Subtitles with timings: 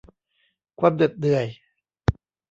[0.79, 1.45] ความเหน็ดเหนื่อย